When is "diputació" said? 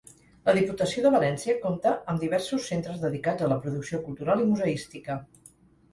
0.57-1.03